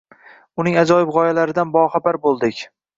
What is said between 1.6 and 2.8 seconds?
boxabar bo’ldik.